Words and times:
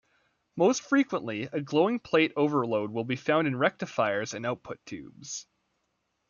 Most 0.55 0.81
frequently, 0.81 1.43
a 1.43 1.61
glowing 1.61 1.99
plate 1.99 2.31
overload 2.35 2.89
will 2.89 3.03
be 3.03 3.15
found 3.15 3.45
in 3.47 3.55
rectifiers 3.55 4.33
and 4.33 4.47
output 4.47 4.83
tubes. 4.87 5.45